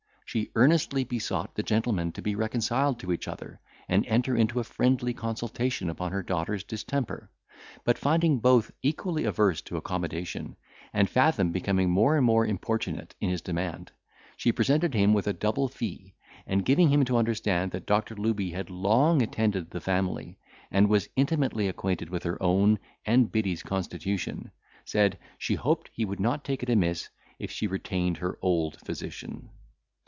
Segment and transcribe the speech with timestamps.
[0.25, 3.59] She earnestly besought the gentlemen to be reconciled to each other,
[3.89, 7.29] and enter into a friendly consultation upon her daughter's distemper;
[7.83, 10.55] but, finding both equally averse to accommodation,
[10.93, 13.91] and Fathom becoming more and more importunate in his demand,
[14.37, 16.15] she presented him with a double fee;
[16.47, 20.37] and giving him to understand that Doctor Looby had long attended the family,
[20.71, 24.51] and was intimately acquainted with her own and Biddy's constitution,
[24.85, 29.49] said, she hoped he would not take it amiss if she retained her old physician.